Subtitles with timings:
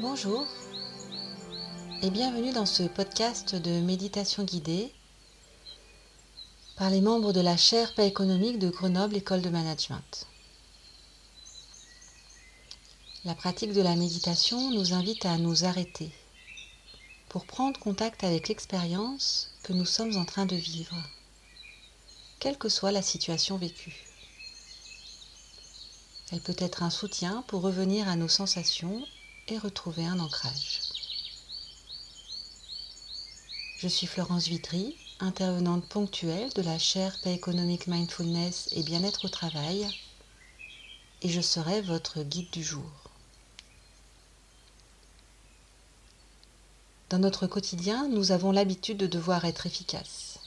[0.00, 0.46] Bonjour
[2.00, 4.94] et bienvenue dans ce podcast de méditation guidée
[6.76, 10.26] par les membres de la chaire paix économique de Grenoble École de Management.
[13.26, 16.10] La pratique de la méditation nous invite à nous arrêter
[17.28, 20.96] pour prendre contact avec l'expérience que nous sommes en train de vivre,
[22.38, 24.06] quelle que soit la situation vécue.
[26.32, 29.04] Elle peut être un soutien pour revenir à nos sensations
[29.50, 30.82] et retrouver un ancrage.
[33.78, 39.28] Je suis Florence Vitry, intervenante ponctuelle de la chaire Paix économique Mindfulness et Bien-être au
[39.28, 39.86] travail,
[41.22, 42.90] et je serai votre guide du jour.
[47.08, 50.38] Dans notre quotidien, nous avons l'habitude de devoir être efficaces,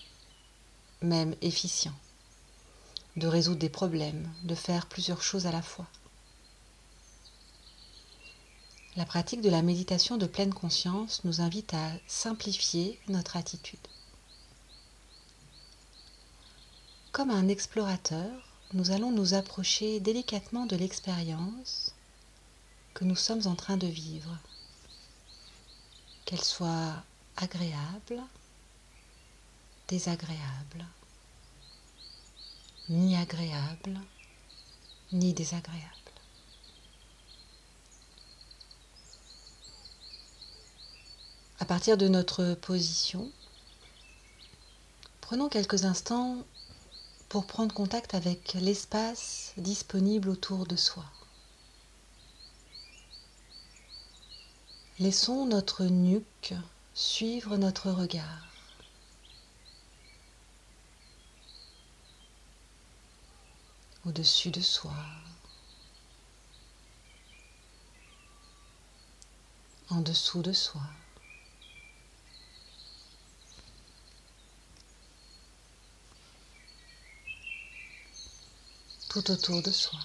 [1.02, 1.98] même efficients,
[3.18, 5.88] de résoudre des problèmes, de faire plusieurs choses à la fois.
[8.96, 13.80] La pratique de la méditation de pleine conscience nous invite à simplifier notre attitude.
[17.12, 18.30] Comme un explorateur,
[18.74, 21.96] nous allons nous approcher délicatement de l'expérience
[22.94, 24.38] que nous sommes en train de vivre,
[26.26, 27.04] qu'elle soit
[27.36, 28.22] agréable,
[29.88, 30.86] désagréable,
[32.90, 34.00] ni agréable,
[35.12, 36.03] ni désagréable.
[41.64, 43.32] À partir de notre position,
[45.22, 46.44] prenons quelques instants
[47.30, 51.06] pour prendre contact avec l'espace disponible autour de soi.
[55.00, 56.54] Laissons notre nuque
[56.94, 58.50] suivre notre regard.
[64.06, 64.92] Au-dessus de soi,
[69.90, 70.82] en dessous de soi.
[79.14, 80.00] Tout autour de soi.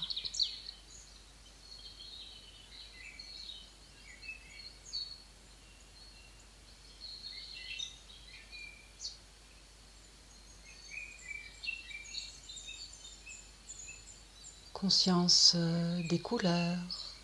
[14.75, 17.15] Conscience euh, des couleurs,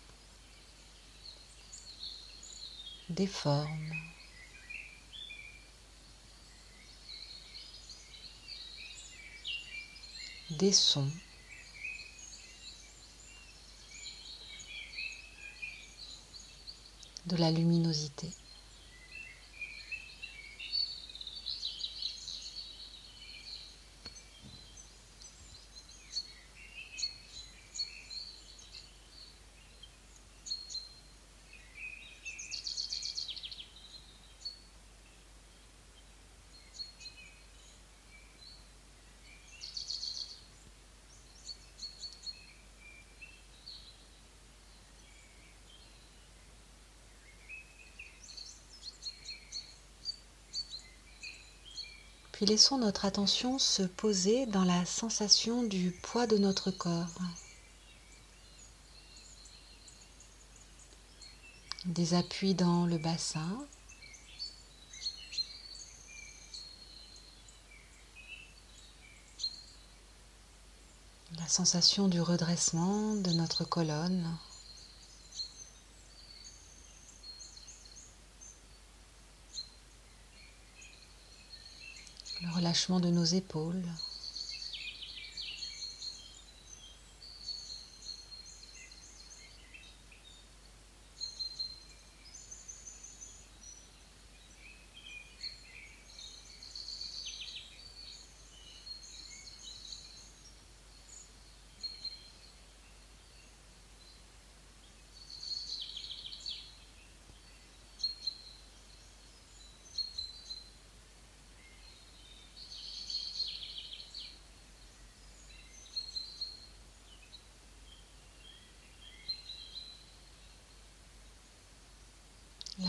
[3.09, 3.69] des formes.
[10.49, 11.11] des sons.
[17.25, 18.29] De la luminosité.
[52.35, 57.07] Puis laissons notre attention se poser dans la sensation du poids de notre corps.
[61.85, 63.65] Des appuis dans le bassin.
[71.39, 74.37] La sensation du redressement de notre colonne.
[82.41, 83.83] le relâchement de nos épaules.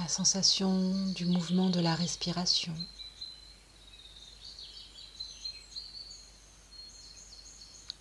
[0.07, 2.73] La sensation du mouvement de la respiration.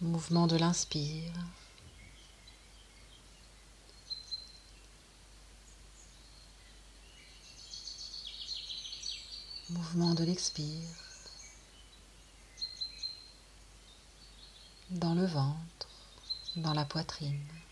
[0.01, 1.33] Mouvement de l'inspire.
[9.71, 10.87] Mouvement de l'expire.
[14.91, 15.89] Dans le ventre,
[16.55, 17.64] dans la poitrine.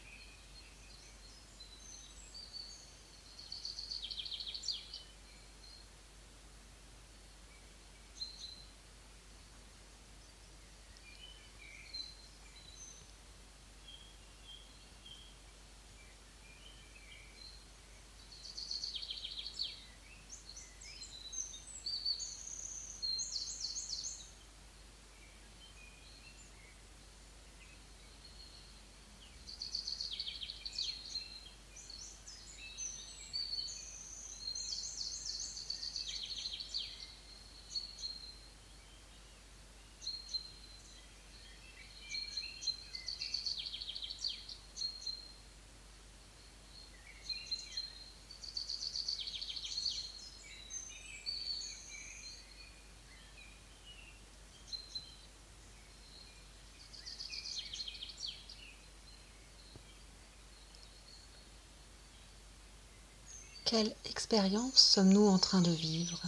[63.66, 66.22] Quelle expérience sommes-nous en train de vivre?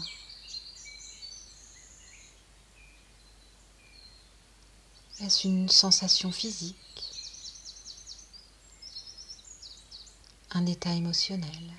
[5.20, 6.76] Est-ce une sensation physique?
[10.52, 11.74] Un état émotionnel?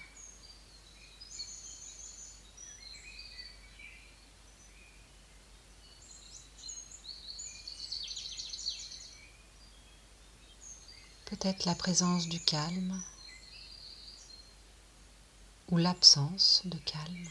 [11.24, 13.02] Peut-être la présence du calme?
[15.76, 17.28] Ou l'absence de calme.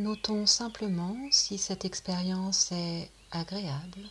[0.00, 4.08] Notons simplement si cette expérience est agréable,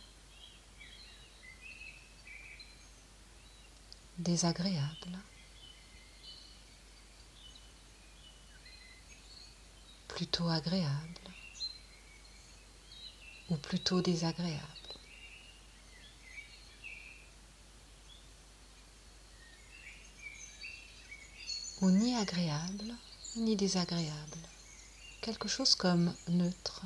[4.16, 5.18] désagréable,
[10.06, 11.26] plutôt agréable.
[13.48, 14.62] Ou plutôt désagréable.
[21.80, 22.94] Ou ni agréable
[23.34, 24.38] ni désagréable
[25.20, 26.82] quelque chose comme neutre.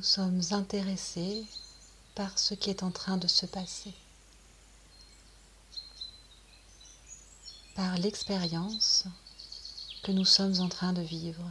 [0.00, 1.44] Nous sommes intéressés
[2.14, 3.92] par ce qui est en train de se passer,
[7.74, 9.04] par l'expérience
[10.02, 11.44] que nous sommes en train de vivre.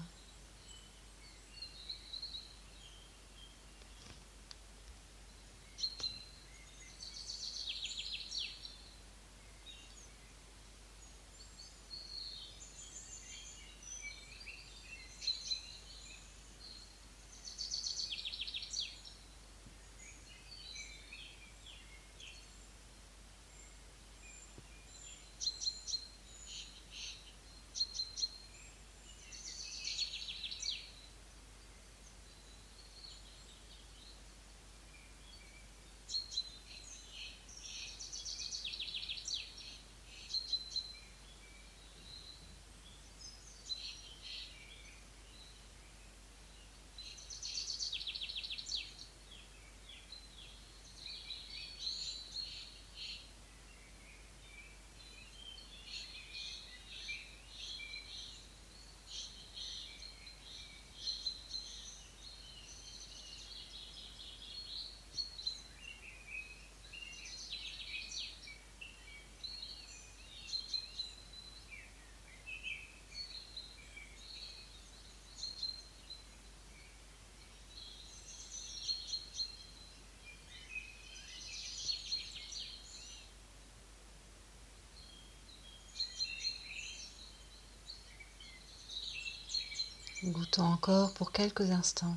[90.30, 92.16] Goûtons encore pour quelques instants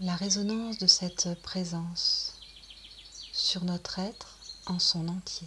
[0.00, 2.40] la résonance de cette présence
[3.30, 5.46] sur notre être en son entier.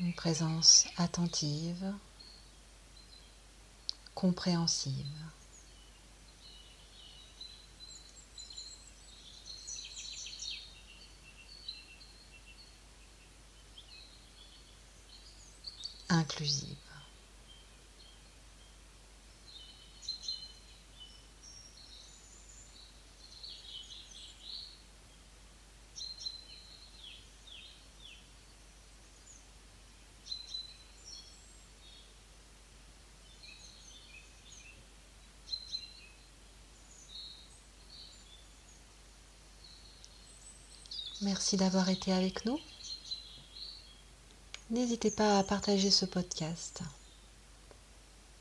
[0.00, 1.94] Une présence attentive,
[4.16, 5.06] compréhensive.
[16.12, 16.76] Inclusive.
[41.22, 42.58] Merci d'avoir été avec nous.
[44.72, 46.80] N'hésitez pas à partager ce podcast.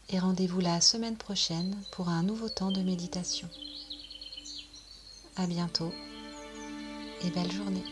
[0.07, 3.49] Et rendez-vous la semaine prochaine pour un nouveau temps de méditation.
[5.35, 5.91] À bientôt
[7.25, 7.83] et belle journée.